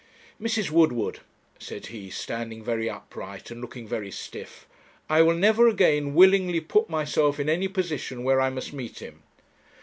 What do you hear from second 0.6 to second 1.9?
Woodward,' said